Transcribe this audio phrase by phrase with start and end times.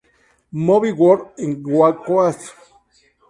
[0.67, 2.53] Movie World en Gold Coast.